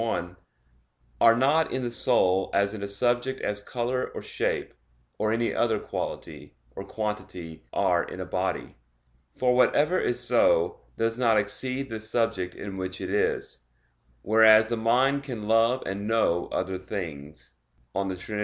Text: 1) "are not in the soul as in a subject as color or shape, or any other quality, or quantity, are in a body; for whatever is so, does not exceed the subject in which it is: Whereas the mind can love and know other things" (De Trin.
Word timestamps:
1) 0.01 0.35
"are 1.21 1.35
not 1.35 1.71
in 1.71 1.83
the 1.83 1.91
soul 1.91 2.49
as 2.55 2.73
in 2.73 2.81
a 2.81 2.87
subject 2.87 3.39
as 3.39 3.61
color 3.61 4.07
or 4.15 4.21
shape, 4.23 4.73
or 5.19 5.31
any 5.31 5.53
other 5.53 5.77
quality, 5.77 6.55
or 6.75 6.83
quantity, 6.83 7.63
are 7.71 8.03
in 8.05 8.19
a 8.19 8.25
body; 8.25 8.75
for 9.37 9.55
whatever 9.55 9.99
is 9.99 10.19
so, 10.19 10.79
does 10.97 11.19
not 11.19 11.37
exceed 11.37 11.87
the 11.87 11.99
subject 11.99 12.55
in 12.55 12.77
which 12.77 12.99
it 12.99 13.11
is: 13.11 13.65
Whereas 14.23 14.69
the 14.69 14.75
mind 14.75 15.21
can 15.21 15.47
love 15.47 15.83
and 15.85 16.07
know 16.07 16.47
other 16.47 16.79
things" 16.79 17.57
(De 17.93 18.15
Trin. 18.15 18.39